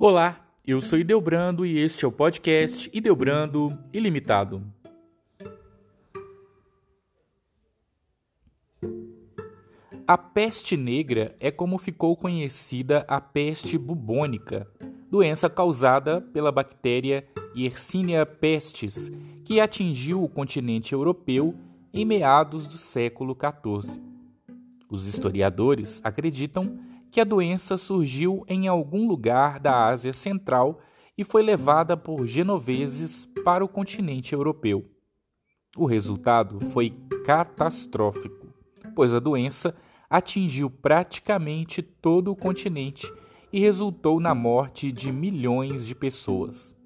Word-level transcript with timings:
Olá, 0.00 0.48
eu 0.64 0.80
sou 0.80 0.96
Ideobrando 0.96 1.66
e 1.66 1.76
este 1.76 2.04
é 2.04 2.08
o 2.08 2.12
podcast 2.12 2.88
Ideobrando 2.94 3.76
Ilimitado. 3.92 4.62
A 10.06 10.16
peste 10.16 10.76
negra 10.76 11.34
é 11.40 11.50
como 11.50 11.78
ficou 11.78 12.16
conhecida 12.16 13.04
a 13.08 13.20
peste 13.20 13.76
bubônica, 13.76 14.70
doença 15.10 15.50
causada 15.50 16.20
pela 16.20 16.52
bactéria 16.52 17.26
Yersinia 17.56 18.24
pestis, 18.24 19.10
que 19.44 19.58
atingiu 19.58 20.22
o 20.22 20.28
continente 20.28 20.92
europeu 20.92 21.56
em 21.92 22.04
meados 22.04 22.68
do 22.68 22.76
século 22.78 23.36
XIV. 23.36 24.00
Os 24.88 25.08
historiadores 25.08 26.00
acreditam 26.04 26.86
que 27.10 27.20
a 27.20 27.24
doença 27.24 27.76
surgiu 27.76 28.44
em 28.48 28.68
algum 28.68 29.06
lugar 29.06 29.58
da 29.58 29.86
Ásia 29.86 30.12
Central 30.12 30.80
e 31.16 31.24
foi 31.24 31.42
levada 31.42 31.96
por 31.96 32.26
genoveses 32.26 33.26
para 33.44 33.64
o 33.64 33.68
continente 33.68 34.32
europeu. 34.32 34.88
O 35.76 35.84
resultado 35.84 36.60
foi 36.60 36.90
catastrófico, 37.24 38.46
pois 38.94 39.12
a 39.12 39.18
doença 39.18 39.74
atingiu 40.08 40.70
praticamente 40.70 41.82
todo 41.82 42.30
o 42.30 42.36
continente 42.36 43.12
e 43.52 43.60
resultou 43.60 44.20
na 44.20 44.34
morte 44.34 44.92
de 44.92 45.10
milhões 45.10 45.86
de 45.86 45.94
pessoas. 45.94 46.76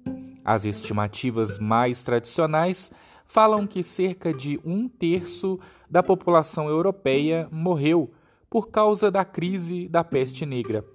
As 0.43 0.65
estimativas 0.65 1.59
mais 1.59 2.03
tradicionais 2.03 2.91
falam 3.25 3.65
que 3.65 3.81
cerca 3.81 4.33
de 4.33 4.59
um 4.65 4.87
terço 4.87 5.59
da 5.89 6.03
população 6.03 6.67
europeia 6.67 7.47
morreu 7.51 8.11
por 8.53 8.69
causa 8.69 9.09
da 9.09 9.25
crise 9.25 9.87
da 9.89 10.03
peste 10.03 10.45
negra. 10.45 10.85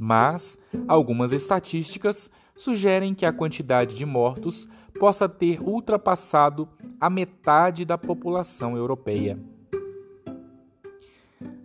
Mas 0.00 0.58
algumas 0.88 1.30
estatísticas 1.30 2.28
sugerem 2.56 3.14
que 3.14 3.24
a 3.24 3.32
quantidade 3.32 3.94
de 3.94 4.04
mortos 4.04 4.68
possa 4.98 5.28
ter 5.28 5.62
ultrapassado 5.62 6.68
a 7.00 7.08
metade 7.08 7.84
da 7.84 7.96
população 7.96 8.76
europeia. 8.76 9.38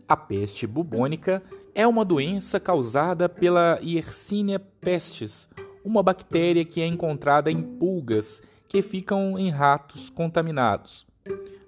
A 0.07 0.15
peste 0.15 0.67
bubônica 0.67 1.41
é 1.73 1.87
uma 1.87 2.05
doença 2.05 2.59
causada 2.59 3.27
pela 3.27 3.79
Yersinia 3.81 4.59
pestis, 4.59 5.49
uma 5.83 6.03
bactéria 6.03 6.63
que 6.63 6.79
é 6.79 6.85
encontrada 6.85 7.49
em 7.49 7.59
pulgas 7.59 8.39
que 8.67 8.83
ficam 8.83 9.39
em 9.39 9.49
ratos 9.49 10.11
contaminados. 10.11 11.07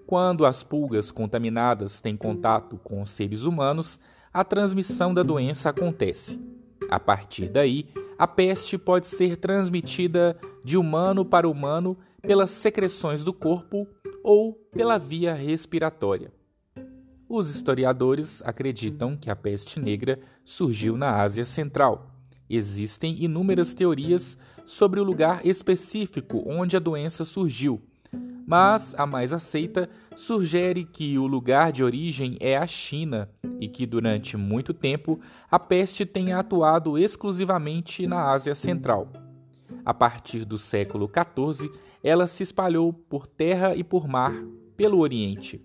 Quando 0.08 0.45
as 0.45 0.64
pulgas 0.64 1.09
contaminadas 1.09 2.00
têm 2.00 2.16
contato 2.16 2.78
com 2.84 3.02
os 3.02 3.09
seres 3.09 3.42
humanos, 3.42 4.00
a 4.31 4.44
transmissão 4.44 5.11
da 5.11 5.23
doença 5.23 5.70
acontece. 5.70 6.39
A 6.89 7.00
partir 7.00 7.50
daí, 7.50 7.88
a 8.17 8.28
peste 8.28 8.78
pode 8.78 9.08
ser 9.08 9.36
transmitida 9.38 10.38
de 10.64 10.78
humano 10.78 11.26
para 11.26 11.50
humano 11.50 11.98
pelas 12.22 12.52
secreções 12.52 13.23
do 13.23 13.33
corpo 13.33 13.88
ou 14.23 14.53
pela 14.72 15.00
via 15.00 15.33
respiratória. 15.33 16.31
Os 17.28 17.50
historiadores 17.56 18.44
acreditam 18.45 19.17
que 19.17 19.31
a 19.31 19.36
peste 19.36 19.80
negra 19.80 20.20
surgiu 20.44 20.95
na 20.95 21.20
Ásia 21.20 21.45
Central. 21.45 22.11
Existem 22.48 23.23
inúmeras 23.23 23.73
teorias 23.73 24.38
sobre 24.66 25.00
o 25.00 25.03
lugar 25.03 25.44
específico 25.44 26.44
onde 26.45 26.78
a 26.78 26.80
doença 26.80 27.26
surgiu 27.26 27.81
mas 28.45 28.93
a 28.95 29.05
mais 29.05 29.33
aceita 29.33 29.89
sugere 30.15 30.85
que 30.85 31.17
o 31.17 31.25
lugar 31.25 31.71
de 31.71 31.83
origem 31.83 32.38
é 32.39 32.57
a 32.57 32.67
China 32.67 33.29
e 33.59 33.67
que 33.67 33.85
durante 33.85 34.37
muito 34.37 34.73
tempo 34.73 35.20
a 35.49 35.58
peste 35.58 36.05
tenha 36.05 36.37
atuado 36.37 36.97
exclusivamente 36.97 38.05
na 38.05 38.31
Ásia 38.31 38.53
Central. 38.53 39.11
A 39.83 39.93
partir 39.93 40.45
do 40.45 40.58
século 40.58 41.09
XIV, 41.09 41.71
ela 42.03 42.27
se 42.27 42.43
espalhou 42.43 42.93
por 42.93 43.25
terra 43.25 43.75
e 43.75 43.83
por 43.83 44.08
mar 44.08 44.33
pelo 44.77 44.99
Oriente. 44.99 45.64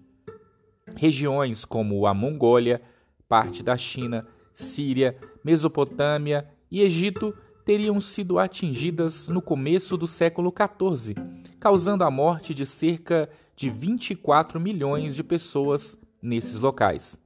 Regiões 0.97 1.65
como 1.65 2.06
a 2.06 2.15
Mongólia, 2.15 2.81
parte 3.28 3.62
da 3.62 3.76
China, 3.76 4.26
Síria, 4.53 5.16
Mesopotâmia 5.44 6.49
e 6.71 6.81
Egito 6.81 7.34
teriam 7.70 8.00
sido 8.00 8.41
atingidas 8.41 9.28
no 9.28 9.41
começo 9.41 9.97
do 9.97 10.04
século 10.04 10.53
XIV, 10.53 11.14
causando 11.60 12.03
a 12.03 12.10
morte 12.10 12.53
de 12.53 12.66
cerca 12.66 13.31
de 13.54 13.70
24 13.70 14.58
milhões 14.58 15.14
de 15.14 15.22
pessoas 15.22 15.97
nesses 16.20 16.58
locais. 16.58 17.16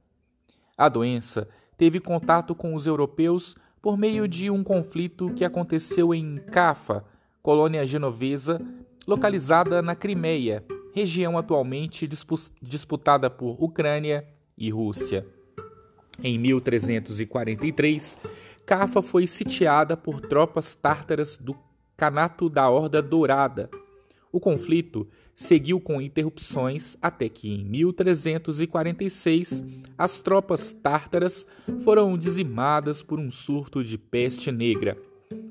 A 0.77 0.87
doença 0.87 1.47
teve 1.75 1.99
contato 1.99 2.53
com 2.53 2.75
os 2.75 2.85
europeus 2.85 3.55
por 3.81 3.97
meio 3.97 4.27
de 4.27 4.51
um 4.51 4.63
conflito 4.63 5.33
que 5.33 5.43
aconteceu 5.43 6.13
em 6.13 6.37
Cafa, 6.51 7.03
colônia 7.41 7.83
genovesa, 7.83 8.61
localizada 9.07 9.81
na 9.81 9.95
Crimeia, 9.95 10.63
região 10.93 11.39
atualmente 11.39 12.07
disputada 12.61 13.31
por 13.31 13.57
Ucrânia 13.59 14.27
e 14.55 14.69
Rússia. 14.69 15.25
Em 16.21 16.37
1343, 16.37 18.19
Cafa 18.65 19.01
foi 19.03 19.27
sitiada 19.27 19.95
por 19.95 20.19
tropas 20.19 20.75
tártaras 20.75 21.37
do 21.37 21.55
Canato 21.95 22.49
da 22.49 22.67
Horda 22.67 22.99
Dourada. 22.99 23.69
O 24.31 24.39
conflito 24.39 25.07
seguiu 25.35 25.79
com 25.79 26.01
interrupções 26.01 26.97
até 26.99 27.29
que, 27.29 27.53
em 27.53 27.63
1346, 27.63 29.63
as 29.95 30.19
tropas 30.19 30.73
tártaras 30.73 31.45
foram 31.83 32.17
dizimadas 32.17 33.03
por 33.03 33.19
um 33.19 33.29
surto 33.29 33.83
de 33.83 33.99
peste 33.99 34.51
negra. 34.51 34.97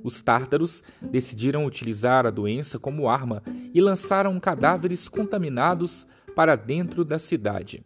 Os 0.03 0.21
tártaros 0.21 0.83
decidiram 1.01 1.67
utilizar 1.67 2.27
a 2.27 2.31
doença 2.31 2.81
como 2.81 3.09
arma 3.09 3.45
e 3.73 3.81
lançaram 3.81 4.41
cadáveres 4.41 5.09
contaminados 5.09 6.05
para 6.35 6.57
dentro 6.57 7.05
da 7.05 7.21
cidade. 7.21 7.81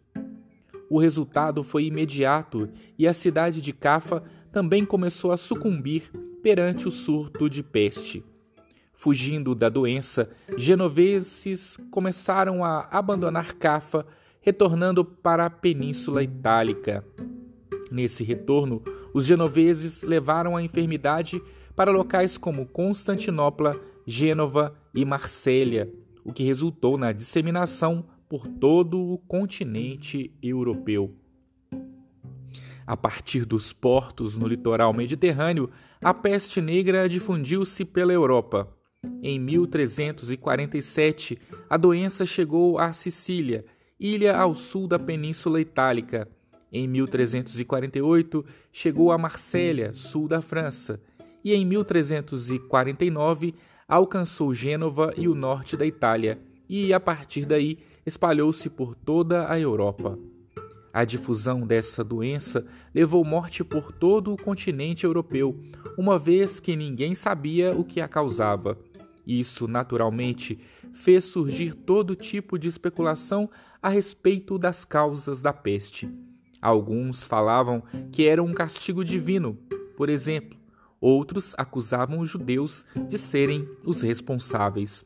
O 0.90 0.98
resultado 0.98 1.62
foi 1.62 1.84
imediato 1.84 2.70
e 2.98 3.06
a 3.06 3.12
cidade 3.12 3.60
de 3.60 3.74
Cafa 3.74 4.22
também 4.52 4.84
começou 4.84 5.32
a 5.32 5.36
sucumbir 5.36 6.10
perante 6.42 6.88
o 6.88 6.90
surto 6.90 7.48
de 7.48 7.62
peste. 7.62 8.24
Fugindo 8.92 9.54
da 9.54 9.68
doença, 9.68 10.30
genoveses 10.56 11.76
começaram 11.90 12.64
a 12.64 12.88
abandonar 12.90 13.54
Cafa, 13.54 14.04
retornando 14.40 15.04
para 15.04 15.46
a 15.46 15.50
Península 15.50 16.22
Itálica. 16.22 17.04
Nesse 17.90 18.24
retorno, 18.24 18.82
os 19.14 19.24
genoveses 19.24 20.02
levaram 20.02 20.56
a 20.56 20.62
enfermidade 20.62 21.40
para 21.76 21.92
locais 21.92 22.36
como 22.36 22.66
Constantinopla, 22.66 23.80
Gênova 24.04 24.74
e 24.94 25.04
Marsella, 25.04 25.88
o 26.24 26.32
que 26.32 26.42
resultou 26.42 26.98
na 26.98 27.12
disseminação 27.12 28.04
por 28.28 28.48
todo 28.48 28.98
o 28.98 29.18
continente 29.18 30.32
europeu. 30.42 31.14
A 32.88 32.96
partir 32.96 33.44
dos 33.44 33.70
portos 33.70 34.34
no 34.34 34.48
litoral 34.48 34.94
mediterrâneo, 34.94 35.68
a 36.00 36.14
peste 36.14 36.58
negra 36.58 37.06
difundiu-se 37.06 37.84
pela 37.84 38.14
Europa. 38.14 38.66
Em 39.22 39.38
1347, 39.38 41.38
a 41.68 41.76
doença 41.76 42.24
chegou 42.24 42.78
à 42.78 42.90
Sicília, 42.94 43.66
ilha 44.00 44.34
ao 44.34 44.54
sul 44.54 44.88
da 44.88 44.98
Península 44.98 45.60
Itálica. 45.60 46.26
Em 46.72 46.88
1348, 46.88 48.42
chegou 48.72 49.12
a 49.12 49.18
Marsella, 49.18 49.92
sul 49.92 50.26
da 50.26 50.40
França. 50.40 50.98
E 51.44 51.52
em 51.52 51.66
1349, 51.66 53.54
alcançou 53.86 54.54
Gênova 54.54 55.12
e 55.14 55.28
o 55.28 55.34
norte 55.34 55.76
da 55.76 55.84
Itália, 55.84 56.38
e 56.66 56.94
a 56.94 56.98
partir 56.98 57.44
daí 57.44 57.80
espalhou-se 58.06 58.70
por 58.70 58.94
toda 58.94 59.52
a 59.52 59.60
Europa. 59.60 60.18
A 60.98 61.04
difusão 61.04 61.64
dessa 61.64 62.02
doença 62.02 62.66
levou 62.92 63.24
morte 63.24 63.62
por 63.62 63.92
todo 63.92 64.32
o 64.32 64.36
continente 64.36 65.04
europeu, 65.04 65.56
uma 65.96 66.18
vez 66.18 66.58
que 66.58 66.74
ninguém 66.74 67.14
sabia 67.14 67.72
o 67.72 67.84
que 67.84 68.00
a 68.00 68.08
causava. 68.08 68.76
Isso, 69.24 69.68
naturalmente, 69.68 70.58
fez 70.92 71.22
surgir 71.26 71.72
todo 71.72 72.16
tipo 72.16 72.58
de 72.58 72.66
especulação 72.66 73.48
a 73.80 73.88
respeito 73.88 74.58
das 74.58 74.84
causas 74.84 75.40
da 75.40 75.52
peste. 75.52 76.12
Alguns 76.60 77.22
falavam 77.22 77.80
que 78.10 78.26
era 78.26 78.42
um 78.42 78.52
castigo 78.52 79.04
divino, 79.04 79.56
por 79.96 80.08
exemplo, 80.08 80.58
outros 81.00 81.54
acusavam 81.56 82.18
os 82.18 82.28
judeus 82.28 82.84
de 83.08 83.16
serem 83.18 83.68
os 83.84 84.02
responsáveis. 84.02 85.04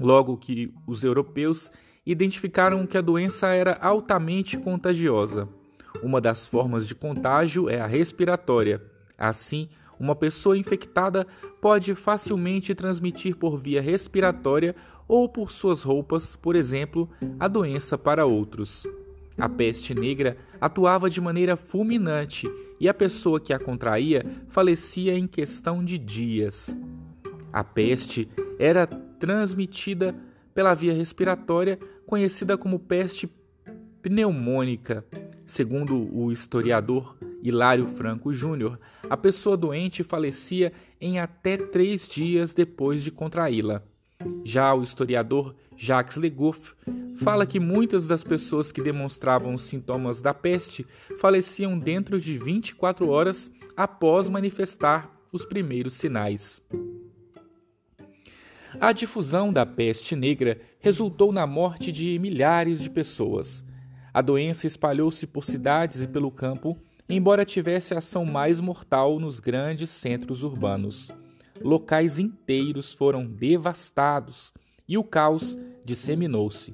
Logo 0.00 0.38
que 0.38 0.72
os 0.86 1.04
europeus 1.04 1.70
identificaram 2.08 2.86
que 2.86 2.96
a 2.96 3.02
doença 3.02 3.48
era 3.48 3.76
altamente 3.82 4.56
contagiosa. 4.56 5.46
Uma 6.02 6.22
das 6.22 6.46
formas 6.46 6.88
de 6.88 6.94
contágio 6.94 7.68
é 7.68 7.80
a 7.80 7.86
respiratória. 7.86 8.82
Assim, 9.18 9.68
uma 10.00 10.16
pessoa 10.16 10.56
infectada 10.56 11.26
pode 11.60 11.94
facilmente 11.94 12.74
transmitir 12.74 13.36
por 13.36 13.58
via 13.58 13.82
respiratória 13.82 14.74
ou 15.06 15.28
por 15.28 15.50
suas 15.50 15.82
roupas, 15.82 16.34
por 16.34 16.56
exemplo, 16.56 17.10
a 17.38 17.46
doença 17.46 17.98
para 17.98 18.24
outros. 18.24 18.86
A 19.36 19.46
peste 19.46 19.94
negra 19.94 20.38
atuava 20.58 21.10
de 21.10 21.20
maneira 21.20 21.56
fulminante 21.56 22.50
e 22.80 22.88
a 22.88 22.94
pessoa 22.94 23.38
que 23.38 23.52
a 23.52 23.58
contraía 23.58 24.24
falecia 24.48 25.12
em 25.14 25.26
questão 25.26 25.84
de 25.84 25.98
dias. 25.98 26.74
A 27.52 27.62
peste 27.62 28.30
era 28.58 28.86
transmitida 28.86 30.14
pela 30.58 30.74
via 30.74 30.92
respiratória, 30.92 31.78
conhecida 32.04 32.58
como 32.58 32.80
peste 32.80 33.30
pneumônica. 34.02 35.04
Segundo 35.46 36.12
o 36.12 36.32
historiador 36.32 37.16
Hilário 37.40 37.86
Franco 37.86 38.34
Júnior, 38.34 38.76
a 39.08 39.16
pessoa 39.16 39.56
doente 39.56 40.02
falecia 40.02 40.72
em 41.00 41.20
até 41.20 41.56
três 41.56 42.08
dias 42.08 42.54
depois 42.54 43.04
de 43.04 43.12
contraí-la. 43.12 43.84
Já 44.42 44.74
o 44.74 44.82
historiador 44.82 45.54
Jacques 45.76 46.16
Legoff 46.16 46.74
fala 47.18 47.46
que 47.46 47.60
muitas 47.60 48.08
das 48.08 48.24
pessoas 48.24 48.72
que 48.72 48.82
demonstravam 48.82 49.54
os 49.54 49.62
sintomas 49.62 50.20
da 50.20 50.34
peste 50.34 50.84
faleciam 51.20 51.78
dentro 51.78 52.20
de 52.20 52.36
24 52.36 53.08
horas 53.08 53.48
após 53.76 54.28
manifestar 54.28 55.08
os 55.30 55.46
primeiros 55.46 55.94
sinais. 55.94 56.60
A 58.80 58.92
difusão 58.92 59.52
da 59.52 59.66
peste 59.66 60.14
negra 60.14 60.60
resultou 60.78 61.32
na 61.32 61.48
morte 61.48 61.90
de 61.90 62.16
milhares 62.20 62.80
de 62.80 62.88
pessoas. 62.88 63.64
A 64.14 64.22
doença 64.22 64.68
espalhou-se 64.68 65.26
por 65.26 65.44
cidades 65.44 66.00
e 66.00 66.06
pelo 66.06 66.30
campo, 66.30 66.78
embora 67.08 67.44
tivesse 67.44 67.92
ação 67.92 68.24
mais 68.24 68.60
mortal 68.60 69.18
nos 69.18 69.40
grandes 69.40 69.90
centros 69.90 70.44
urbanos. 70.44 71.10
Locais 71.60 72.20
inteiros 72.20 72.94
foram 72.94 73.26
devastados 73.26 74.54
e 74.88 74.96
o 74.96 75.02
caos 75.02 75.58
disseminou-se. 75.84 76.72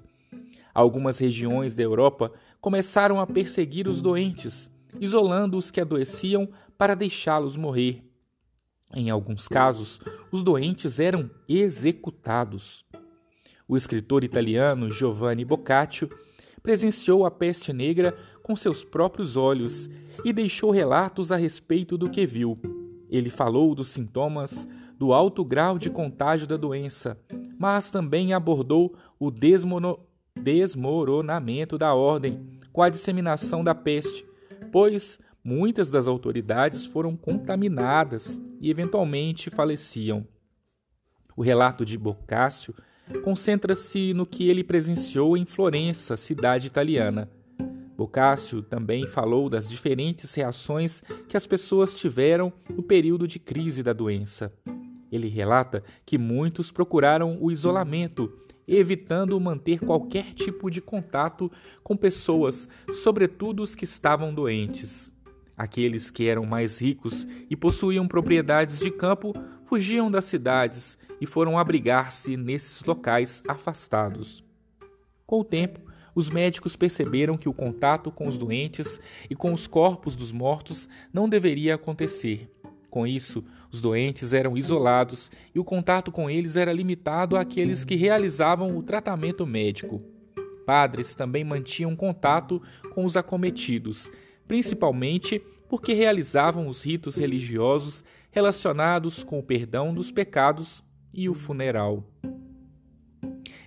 Algumas 0.74 1.18
regiões 1.18 1.74
da 1.74 1.82
Europa 1.82 2.30
começaram 2.60 3.18
a 3.18 3.26
perseguir 3.26 3.88
os 3.88 4.02
doentes, 4.02 4.70
isolando 5.00 5.56
os 5.56 5.70
que 5.70 5.80
adoeciam 5.80 6.50
para 6.76 6.94
deixá-los 6.94 7.56
morrer. 7.56 8.02
Em 8.92 9.10
alguns 9.10 9.48
casos, 9.48 10.00
os 10.30 10.42
doentes 10.42 10.98
eram 10.98 11.30
executados. 11.48 12.84
O 13.66 13.76
escritor 13.76 14.24
italiano 14.24 14.90
Giovanni 14.90 15.44
Boccaccio 15.44 16.10
presenciou 16.62 17.24
a 17.24 17.30
peste 17.30 17.72
negra 17.72 18.16
com 18.42 18.54
seus 18.56 18.84
próprios 18.84 19.36
olhos 19.36 19.88
e 20.24 20.32
deixou 20.32 20.70
relatos 20.70 21.32
a 21.32 21.36
respeito 21.36 21.96
do 21.96 22.10
que 22.10 22.26
viu. 22.26 22.58
Ele 23.10 23.30
falou 23.30 23.74
dos 23.74 23.88
sintomas, 23.88 24.68
do 24.98 25.12
alto 25.12 25.44
grau 25.44 25.78
de 25.78 25.90
contágio 25.90 26.46
da 26.46 26.56
doença, 26.56 27.18
mas 27.58 27.90
também 27.90 28.32
abordou 28.32 28.94
o 29.18 29.30
desmono... 29.30 29.98
desmoronamento 30.34 31.78
da 31.78 31.94
ordem 31.94 32.58
com 32.72 32.82
a 32.82 32.88
disseminação 32.88 33.62
da 33.62 33.74
peste, 33.74 34.26
pois 34.72 35.20
muitas 35.42 35.90
das 35.90 36.08
autoridades 36.08 36.86
foram 36.86 37.16
contaminadas 37.16 38.40
e 38.64 38.70
eventualmente 38.70 39.50
faleciam. 39.50 40.26
O 41.36 41.42
relato 41.42 41.84
de 41.84 41.98
Boccaccio 41.98 42.74
concentra-se 43.22 44.14
no 44.14 44.24
que 44.24 44.48
ele 44.48 44.64
presenciou 44.64 45.36
em 45.36 45.44
Florença, 45.44 46.16
cidade 46.16 46.68
italiana. 46.68 47.30
Boccaccio 47.94 48.62
também 48.62 49.06
falou 49.06 49.50
das 49.50 49.68
diferentes 49.68 50.32
reações 50.32 51.02
que 51.28 51.36
as 51.36 51.46
pessoas 51.46 51.94
tiveram 51.94 52.50
no 52.70 52.82
período 52.82 53.28
de 53.28 53.38
crise 53.38 53.82
da 53.82 53.92
doença. 53.92 54.50
Ele 55.12 55.28
relata 55.28 55.84
que 56.06 56.16
muitos 56.16 56.72
procuraram 56.72 57.36
o 57.42 57.52
isolamento, 57.52 58.32
evitando 58.66 59.38
manter 59.38 59.78
qualquer 59.80 60.32
tipo 60.32 60.70
de 60.70 60.80
contato 60.80 61.52
com 61.82 61.94
pessoas, 61.94 62.66
sobretudo 63.02 63.62
os 63.62 63.74
que 63.74 63.84
estavam 63.84 64.32
doentes. 64.32 65.13
Aqueles 65.56 66.10
que 66.10 66.28
eram 66.28 66.44
mais 66.44 66.80
ricos 66.80 67.26
e 67.48 67.56
possuíam 67.56 68.08
propriedades 68.08 68.78
de 68.78 68.90
campo 68.90 69.32
fugiam 69.64 70.10
das 70.10 70.24
cidades 70.24 70.98
e 71.20 71.26
foram 71.26 71.58
abrigar-se 71.58 72.36
nesses 72.36 72.82
locais 72.82 73.42
afastados. 73.46 74.44
Com 75.26 75.40
o 75.40 75.44
tempo, 75.44 75.80
os 76.14 76.30
médicos 76.30 76.76
perceberam 76.76 77.36
que 77.36 77.48
o 77.48 77.52
contato 77.52 78.10
com 78.10 78.26
os 78.26 78.38
doentes 78.38 79.00
e 79.28 79.34
com 79.34 79.52
os 79.52 79.66
corpos 79.66 80.14
dos 80.14 80.32
mortos 80.32 80.88
não 81.12 81.28
deveria 81.28 81.74
acontecer. 81.74 82.48
Com 82.90 83.06
isso, 83.06 83.44
os 83.72 83.80
doentes 83.80 84.32
eram 84.32 84.56
isolados 84.56 85.30
e 85.52 85.58
o 85.58 85.64
contato 85.64 86.12
com 86.12 86.30
eles 86.30 86.56
era 86.56 86.72
limitado 86.72 87.36
àqueles 87.36 87.84
que 87.84 87.96
realizavam 87.96 88.76
o 88.76 88.82
tratamento 88.82 89.44
médico. 89.44 90.00
Padres 90.64 91.14
também 91.14 91.42
mantinham 91.42 91.96
contato 91.96 92.62
com 92.94 93.04
os 93.04 93.16
acometidos, 93.16 94.10
principalmente 94.46 95.42
porque 95.68 95.92
realizavam 95.92 96.68
os 96.68 96.82
ritos 96.82 97.16
religiosos 97.16 98.04
relacionados 98.30 99.22
com 99.22 99.38
o 99.38 99.42
perdão 99.42 99.94
dos 99.94 100.10
pecados 100.10 100.82
e 101.12 101.28
o 101.28 101.34
funeral. 101.34 102.04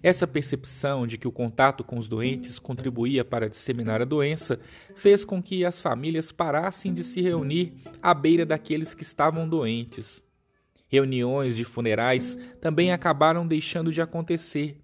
Essa 0.03 0.27
percepção 0.27 1.07
de 1.07 1.17
que 1.17 1.27
o 1.27 1.31
contato 1.31 1.83
com 1.83 1.97
os 1.97 2.07
doentes 2.07 2.59
contribuía 2.59 3.25
para 3.25 3.49
disseminar 3.49 4.01
a 4.01 4.05
doença 4.05 4.59
fez 4.95 5.25
com 5.25 5.41
que 5.41 5.65
as 5.65 5.81
famílias 5.81 6.31
parassem 6.31 6.93
de 6.93 7.03
se 7.03 7.21
reunir 7.21 7.73
à 8.01 8.13
beira 8.13 8.45
daqueles 8.45 8.93
que 8.93 9.03
estavam 9.03 9.49
doentes. 9.49 10.23
Reuniões 10.87 11.55
de 11.55 11.65
funerais 11.65 12.37
também 12.61 12.91
acabaram 12.91 13.45
deixando 13.45 13.91
de 13.91 14.01
acontecer 14.01 14.79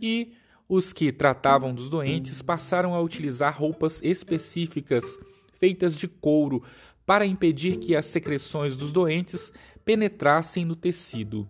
e 0.00 0.32
os 0.68 0.92
que 0.92 1.12
tratavam 1.12 1.72
dos 1.72 1.88
doentes 1.88 2.42
passaram 2.42 2.94
a 2.94 3.00
utilizar 3.00 3.56
roupas 3.56 4.02
específicas 4.02 5.18
feitas 5.58 5.96
de 5.96 6.08
couro 6.08 6.62
para 7.04 7.26
impedir 7.26 7.78
que 7.78 7.94
as 7.94 8.06
secreções 8.06 8.76
dos 8.76 8.90
doentes 8.92 9.52
penetrassem 9.84 10.64
no 10.64 10.74
tecido. 10.74 11.48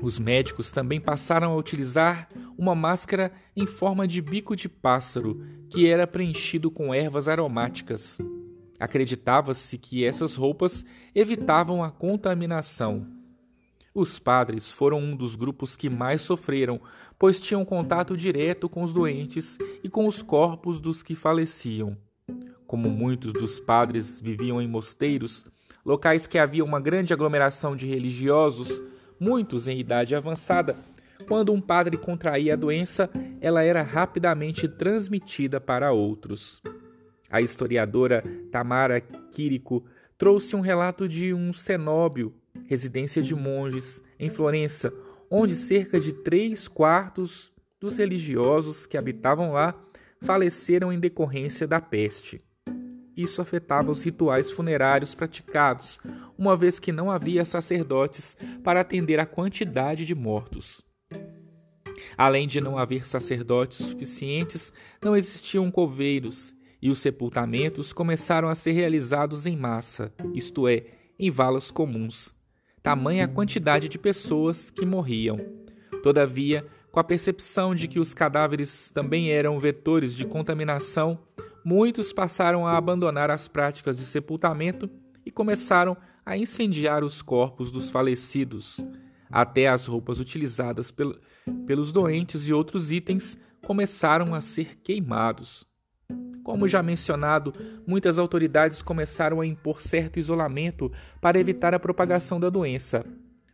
Os 0.00 0.18
médicos 0.18 0.70
também 0.70 1.00
passaram 1.00 1.52
a 1.52 1.56
utilizar 1.56 2.28
uma 2.56 2.74
máscara 2.74 3.32
em 3.56 3.66
forma 3.66 4.06
de 4.06 4.20
bico 4.20 4.54
de 4.54 4.68
pássaro, 4.68 5.44
que 5.68 5.88
era 5.88 6.06
preenchido 6.06 6.70
com 6.70 6.94
ervas 6.94 7.28
aromáticas. 7.28 8.18
Acreditava-se 8.78 9.78
que 9.78 10.04
essas 10.04 10.34
roupas 10.34 10.84
evitavam 11.14 11.82
a 11.82 11.90
contaminação. 11.90 13.06
Os 13.94 14.18
padres 14.18 14.70
foram 14.70 14.98
um 14.98 15.16
dos 15.16 15.36
grupos 15.36 15.76
que 15.76 15.90
mais 15.90 16.22
sofreram, 16.22 16.80
pois 17.18 17.40
tinham 17.40 17.64
contato 17.64 18.16
direto 18.16 18.68
com 18.68 18.82
os 18.82 18.92
doentes 18.92 19.58
e 19.84 19.88
com 19.88 20.06
os 20.06 20.22
corpos 20.22 20.80
dos 20.80 21.02
que 21.02 21.14
faleciam. 21.14 21.96
Como 22.72 22.88
muitos 22.88 23.34
dos 23.34 23.60
padres 23.60 24.18
viviam 24.18 24.58
em 24.58 24.66
mosteiros, 24.66 25.44
locais 25.84 26.26
que 26.26 26.38
havia 26.38 26.64
uma 26.64 26.80
grande 26.80 27.12
aglomeração 27.12 27.76
de 27.76 27.86
religiosos, 27.86 28.82
muitos 29.20 29.68
em 29.68 29.78
idade 29.78 30.14
avançada, 30.14 30.78
quando 31.28 31.52
um 31.52 31.60
padre 31.60 31.98
contraía 31.98 32.54
a 32.54 32.56
doença, 32.56 33.10
ela 33.42 33.62
era 33.62 33.82
rapidamente 33.82 34.66
transmitida 34.66 35.60
para 35.60 35.92
outros. 35.92 36.62
A 37.28 37.42
historiadora 37.42 38.24
Tamara 38.50 39.02
Quirico 39.02 39.84
trouxe 40.16 40.56
um 40.56 40.60
relato 40.60 41.06
de 41.06 41.34
um 41.34 41.52
cenóbio, 41.52 42.32
residência 42.64 43.20
de 43.20 43.34
monges, 43.34 44.02
em 44.18 44.30
Florença, 44.30 44.90
onde 45.30 45.54
cerca 45.54 46.00
de 46.00 46.10
três 46.10 46.68
quartos 46.68 47.52
dos 47.78 47.98
religiosos 47.98 48.86
que 48.86 48.96
habitavam 48.96 49.52
lá 49.52 49.78
faleceram 50.22 50.90
em 50.90 50.98
decorrência 50.98 51.68
da 51.68 51.78
peste. 51.78 52.42
Isso 53.16 53.42
afetava 53.42 53.90
os 53.90 54.02
rituais 54.02 54.50
funerários 54.50 55.14
praticados, 55.14 56.00
uma 56.36 56.56
vez 56.56 56.78
que 56.78 56.92
não 56.92 57.10
havia 57.10 57.44
sacerdotes 57.44 58.36
para 58.64 58.80
atender 58.80 59.20
a 59.20 59.26
quantidade 59.26 60.06
de 60.06 60.14
mortos. 60.14 60.82
Além 62.16 62.46
de 62.46 62.60
não 62.60 62.78
haver 62.78 63.06
sacerdotes 63.06 63.78
suficientes, 63.78 64.72
não 65.02 65.16
existiam 65.16 65.70
coveiros, 65.70 66.54
e 66.80 66.90
os 66.90 67.00
sepultamentos 67.00 67.92
começaram 67.92 68.48
a 68.48 68.54
ser 68.54 68.72
realizados 68.72 69.46
em 69.46 69.56
massa, 69.56 70.12
isto 70.34 70.66
é, 70.66 70.86
em 71.18 71.30
valas 71.30 71.70
comuns. 71.70 72.34
Tamanha 72.82 73.24
a 73.24 73.28
quantidade 73.28 73.88
de 73.88 73.98
pessoas 73.98 74.68
que 74.68 74.84
morriam. 74.84 75.38
Todavia, 76.02 76.66
com 76.90 76.98
a 76.98 77.04
percepção 77.04 77.74
de 77.74 77.86
que 77.86 78.00
os 78.00 78.12
cadáveres 78.12 78.90
também 78.90 79.30
eram 79.30 79.60
vetores 79.60 80.14
de 80.14 80.24
contaminação, 80.24 81.20
muitos 81.64 82.12
passaram 82.12 82.66
a 82.66 82.76
abandonar 82.76 83.30
as 83.30 83.48
práticas 83.48 83.98
de 83.98 84.04
sepultamento 84.04 84.90
e 85.24 85.30
começaram 85.30 85.96
a 86.24 86.36
incendiar 86.36 87.04
os 87.04 87.22
corpos 87.22 87.70
dos 87.70 87.90
falecidos. 87.90 88.84
Até 89.30 89.68
as 89.68 89.86
roupas 89.86 90.20
utilizadas 90.20 90.90
pel 90.90 91.14
pelos 91.66 91.90
doentes 91.90 92.46
e 92.46 92.52
outros 92.52 92.92
itens 92.92 93.36
começaram 93.62 94.32
a 94.32 94.40
ser 94.40 94.76
queimados. 94.76 95.66
Como 96.44 96.68
já 96.68 96.82
mencionado, 96.82 97.52
muitas 97.86 98.18
autoridades 98.18 98.82
começaram 98.82 99.40
a 99.40 99.46
impor 99.46 99.80
certo 99.80 100.18
isolamento 100.18 100.90
para 101.20 101.38
evitar 101.38 101.74
a 101.74 101.80
propagação 101.80 102.38
da 102.38 102.50
doença. 102.50 103.04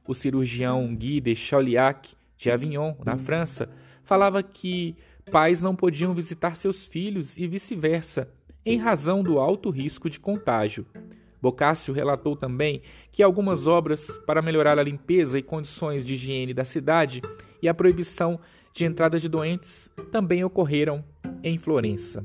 O 0.06 0.14
cirurgião 0.14 0.94
Guy 0.94 1.20
de 1.20 1.36
Chauliac, 1.36 2.14
de 2.36 2.50
Avignon, 2.50 2.94
na 3.04 3.16
França, 3.16 3.70
falava 4.02 4.42
que 4.42 4.96
pais 5.28 5.62
não 5.62 5.74
podiam 5.74 6.14
visitar 6.14 6.56
seus 6.56 6.86
filhos 6.86 7.38
e 7.38 7.46
vice-versa, 7.46 8.30
em 8.64 8.78
razão 8.78 9.22
do 9.22 9.38
alto 9.38 9.70
risco 9.70 10.10
de 10.10 10.18
contágio. 10.18 10.86
Boccaccio 11.40 11.94
relatou 11.94 12.34
também 12.34 12.82
que 13.12 13.22
algumas 13.22 13.66
obras 13.66 14.18
para 14.26 14.42
melhorar 14.42 14.78
a 14.78 14.82
limpeza 14.82 15.38
e 15.38 15.42
condições 15.42 16.04
de 16.04 16.14
higiene 16.14 16.52
da 16.52 16.64
cidade 16.64 17.22
e 17.62 17.68
a 17.68 17.74
proibição 17.74 18.40
de 18.74 18.84
entrada 18.84 19.18
de 19.18 19.28
doentes 19.28 19.90
também 20.10 20.44
ocorreram 20.44 21.04
em 21.42 21.56
Florença. 21.58 22.24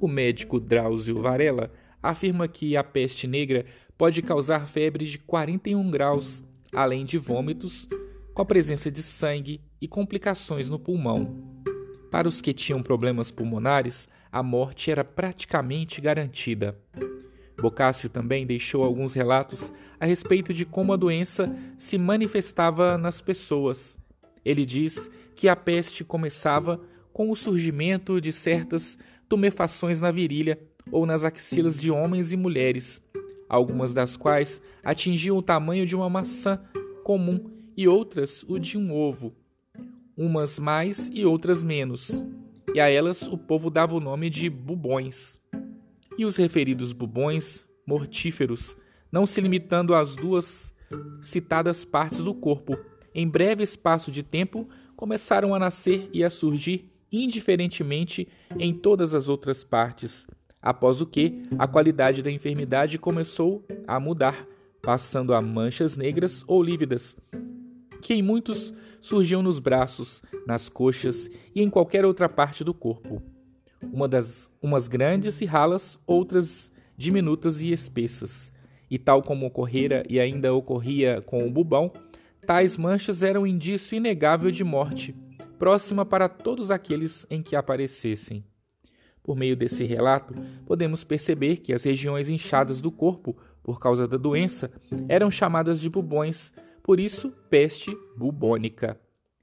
O 0.00 0.06
médico 0.06 0.60
Drauzio 0.60 1.20
Varela 1.20 1.72
afirma 2.02 2.46
que 2.46 2.76
a 2.76 2.84
peste 2.84 3.26
negra 3.26 3.66
pode 3.98 4.22
causar 4.22 4.66
febre 4.66 5.06
de 5.06 5.18
41 5.18 5.90
graus, 5.90 6.44
além 6.72 7.04
de 7.04 7.18
vômitos, 7.18 7.88
com 8.32 8.42
a 8.42 8.44
presença 8.44 8.90
de 8.90 9.02
sangue 9.02 9.60
e 9.80 9.88
complicações 9.88 10.68
no 10.68 10.78
pulmão. 10.78 11.56
Para 12.10 12.28
os 12.28 12.40
que 12.40 12.52
tinham 12.52 12.82
problemas 12.82 13.30
pulmonares, 13.30 14.08
a 14.30 14.42
morte 14.42 14.90
era 14.90 15.04
praticamente 15.04 16.00
garantida. 16.00 16.78
Boccaccio 17.60 18.08
também 18.08 18.46
deixou 18.46 18.84
alguns 18.84 19.14
relatos 19.14 19.72
a 19.98 20.06
respeito 20.06 20.52
de 20.52 20.64
como 20.64 20.92
a 20.92 20.96
doença 20.96 21.54
se 21.78 21.96
manifestava 21.96 22.98
nas 22.98 23.20
pessoas. 23.20 23.98
Ele 24.44 24.64
diz 24.64 25.10
que 25.34 25.48
a 25.48 25.56
peste 25.56 26.04
começava 26.04 26.80
com 27.12 27.30
o 27.30 27.36
surgimento 27.36 28.20
de 28.20 28.32
certas 28.32 28.98
tumefações 29.28 30.00
na 30.00 30.10
virilha 30.10 30.58
ou 30.90 31.06
nas 31.06 31.24
axilas 31.24 31.80
de 31.80 31.90
homens 31.90 32.32
e 32.32 32.36
mulheres, 32.36 33.00
algumas 33.48 33.92
das 33.92 34.16
quais 34.16 34.60
atingiam 34.84 35.36
o 35.36 35.42
tamanho 35.42 35.86
de 35.86 35.96
uma 35.96 36.08
maçã 36.08 36.62
comum 37.02 37.50
e 37.76 37.88
outras 37.88 38.44
o 38.46 38.58
de 38.58 38.78
um 38.78 38.92
ovo, 38.92 39.34
umas 40.16 40.58
mais 40.58 41.10
e 41.12 41.24
outras 41.24 41.62
menos 41.62 42.24
e 42.76 42.80
a 42.80 42.90
elas 42.90 43.22
o 43.22 43.38
povo 43.38 43.70
dava 43.70 43.94
o 43.94 44.00
nome 44.00 44.28
de 44.28 44.50
bubões. 44.50 45.40
E 46.18 46.26
os 46.26 46.36
referidos 46.36 46.92
bubões 46.92 47.66
mortíferos, 47.86 48.76
não 49.10 49.24
se 49.24 49.40
limitando 49.40 49.94
às 49.94 50.14
duas 50.14 50.74
citadas 51.22 51.86
partes 51.86 52.22
do 52.22 52.34
corpo, 52.34 52.78
em 53.14 53.26
breve 53.26 53.62
espaço 53.62 54.10
de 54.10 54.22
tempo 54.22 54.68
começaram 54.94 55.54
a 55.54 55.58
nascer 55.58 56.10
e 56.12 56.22
a 56.22 56.28
surgir 56.28 56.92
indiferentemente 57.10 58.28
em 58.58 58.74
todas 58.74 59.14
as 59.14 59.26
outras 59.26 59.64
partes, 59.64 60.26
após 60.60 61.00
o 61.00 61.06
que 61.06 61.44
a 61.58 61.66
qualidade 61.66 62.22
da 62.22 62.30
enfermidade 62.30 62.98
começou 62.98 63.64
a 63.86 63.98
mudar, 63.98 64.46
passando 64.82 65.32
a 65.32 65.40
manchas 65.40 65.96
negras 65.96 66.44
ou 66.46 66.62
lívidas, 66.62 67.16
que 68.02 68.12
em 68.12 68.22
muitos 68.22 68.74
surgiam 69.06 69.42
nos 69.42 69.58
braços, 69.58 70.22
nas 70.46 70.68
coxas 70.68 71.30
e 71.54 71.62
em 71.62 71.70
qualquer 71.70 72.04
outra 72.04 72.28
parte 72.28 72.64
do 72.64 72.74
corpo. 72.74 73.22
Uma 73.80 74.08
das, 74.08 74.50
umas 74.60 74.88
grandes 74.88 75.40
e 75.40 75.44
ralas, 75.44 75.98
outras 76.06 76.72
diminutas 76.96 77.60
e 77.60 77.72
espessas. 77.72 78.52
E 78.90 78.98
tal 78.98 79.22
como 79.22 79.46
ocorrera 79.46 80.02
e 80.08 80.18
ainda 80.18 80.52
ocorria 80.52 81.22
com 81.22 81.46
o 81.46 81.50
bubão, 81.50 81.92
tais 82.44 82.76
manchas 82.76 83.22
eram 83.22 83.46
indício 83.46 83.96
inegável 83.96 84.50
de 84.50 84.64
morte, 84.64 85.14
próxima 85.58 86.04
para 86.04 86.28
todos 86.28 86.70
aqueles 86.70 87.26
em 87.30 87.42
que 87.42 87.54
aparecessem. 87.54 88.44
Por 89.22 89.36
meio 89.36 89.56
desse 89.56 89.84
relato, 89.84 90.34
podemos 90.64 91.02
perceber 91.04 91.58
que 91.58 91.72
as 91.72 91.84
regiões 91.84 92.28
inchadas 92.28 92.80
do 92.80 92.92
corpo, 92.92 93.36
por 93.62 93.80
causa 93.80 94.06
da 94.06 94.16
doença, 94.16 94.70
eram 95.08 95.30
chamadas 95.30 95.80
de 95.80 95.90
bubões, 95.90 96.52
por 96.86 97.00
isso, 97.00 97.32
peste 97.50 97.98
bubônica. 98.16 98.96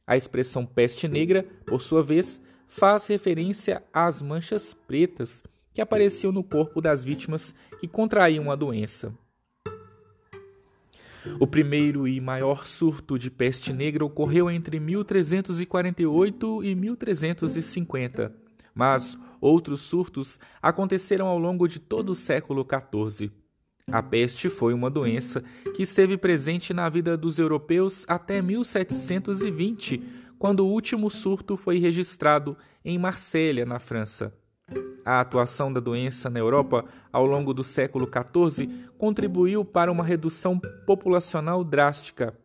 A 0.07 0.15
expressão 0.15 0.65
peste 0.65 1.09
negra, 1.09 1.45
por 1.65 1.81
sua 1.81 2.01
vez, 2.01 2.41
faz 2.69 3.05
referência 3.07 3.83
às 3.91 4.21
manchas 4.21 4.73
pretas 4.73 5.43
que 5.73 5.81
apareciam 5.81 6.31
no 6.31 6.41
corpo 6.41 6.79
das 6.79 7.03
vítimas 7.03 7.53
que 7.81 7.87
contraíam 7.87 8.49
a 8.49 8.55
doença. 8.55 9.13
O 11.37 11.45
primeiro 11.45 12.07
e 12.07 12.21
maior 12.21 12.65
surto 12.65 13.19
de 13.19 13.29
peste 13.29 13.73
negra 13.73 14.05
ocorreu 14.05 14.49
entre 14.49 14.79
1348 14.79 16.63
e 16.63 16.73
1350, 16.73 18.33
mas 18.73 19.17
outros 19.41 19.81
surtos 19.81 20.39
aconteceram 20.61 21.27
ao 21.27 21.37
longo 21.37 21.67
de 21.67 21.77
todo 21.77 22.11
o 22.11 22.15
século 22.15 22.65
XIV. 22.65 23.42
A 23.91 24.01
peste 24.01 24.49
foi 24.49 24.73
uma 24.73 24.89
doença 24.89 25.43
que 25.75 25.83
esteve 25.83 26.17
presente 26.17 26.73
na 26.73 26.87
vida 26.89 27.17
dos 27.17 27.37
europeus 27.37 28.05
até 28.07 28.41
1720, 28.41 30.01
quando 30.39 30.61
o 30.61 30.69
último 30.69 31.09
surto 31.09 31.57
foi 31.57 31.79
registrado 31.79 32.57
em 32.83 32.97
Marsella, 32.97 33.65
na 33.65 33.79
França. 33.79 34.33
A 35.05 35.19
atuação 35.19 35.71
da 35.71 35.81
doença 35.81 36.29
na 36.29 36.39
Europa 36.39 36.85
ao 37.11 37.25
longo 37.25 37.53
do 37.53 37.63
século 37.63 38.07
XIV 38.07 38.69
contribuiu 38.97 39.65
para 39.65 39.91
uma 39.91 40.03
redução 40.03 40.59
populacional 40.87 41.63
drástica. 41.63 42.37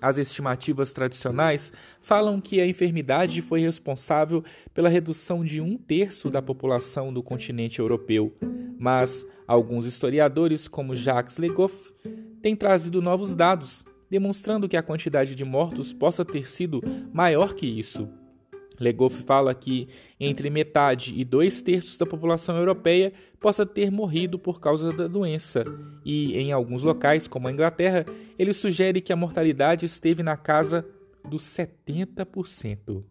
As 0.00 0.18
estimativas 0.18 0.92
tradicionais 0.92 1.72
falam 2.00 2.40
que 2.40 2.60
a 2.60 2.66
enfermidade 2.66 3.40
foi 3.40 3.60
responsável 3.60 4.44
pela 4.74 4.88
redução 4.88 5.44
de 5.44 5.60
um 5.60 5.76
terço 5.76 6.28
da 6.28 6.42
população 6.42 7.12
do 7.12 7.22
continente 7.22 7.78
europeu, 7.78 8.36
mas 8.82 9.24
alguns 9.46 9.86
historiadores, 9.86 10.66
como 10.66 10.96
Jacques 10.96 11.38
Legoff, 11.38 11.72
têm 12.42 12.56
trazido 12.56 13.00
novos 13.00 13.32
dados, 13.32 13.84
demonstrando 14.10 14.68
que 14.68 14.76
a 14.76 14.82
quantidade 14.82 15.36
de 15.36 15.44
mortos 15.44 15.92
possa 15.92 16.24
ter 16.24 16.48
sido 16.48 16.82
maior 17.12 17.54
que 17.54 17.64
isso. 17.64 18.08
Legoff 18.80 19.22
fala 19.22 19.54
que 19.54 19.88
entre 20.18 20.50
metade 20.50 21.14
e 21.16 21.24
dois 21.24 21.62
terços 21.62 21.96
da 21.96 22.04
população 22.04 22.56
europeia 22.56 23.12
possa 23.38 23.64
ter 23.64 23.88
morrido 23.88 24.36
por 24.36 24.58
causa 24.58 24.92
da 24.92 25.06
doença, 25.06 25.62
e 26.04 26.36
em 26.36 26.50
alguns 26.50 26.82
locais, 26.82 27.28
como 27.28 27.46
a 27.46 27.52
Inglaterra, 27.52 28.04
ele 28.36 28.52
sugere 28.52 29.00
que 29.00 29.12
a 29.12 29.16
mortalidade 29.16 29.86
esteve 29.86 30.24
na 30.24 30.36
casa 30.36 30.84
dos 31.24 31.44
70%. 31.44 33.04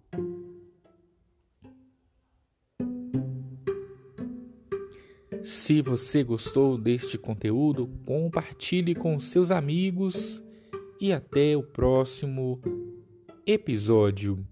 Se 5.51 5.81
você 5.81 6.23
gostou 6.23 6.77
deste 6.77 7.17
conteúdo, 7.17 7.89
compartilhe 8.05 8.95
com 8.95 9.19
seus 9.19 9.51
amigos 9.51 10.41
e 10.99 11.11
até 11.11 11.57
o 11.57 11.61
próximo 11.61 12.61
episódio. 13.45 14.47